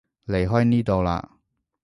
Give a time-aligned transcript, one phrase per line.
[0.25, 1.37] 離開呢度啦